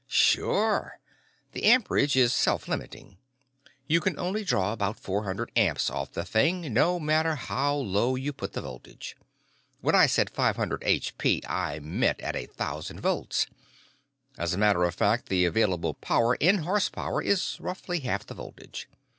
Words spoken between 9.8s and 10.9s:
I said five hundred